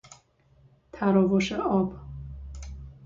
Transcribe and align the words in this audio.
تراوش 0.91 1.51
آب 1.51 1.95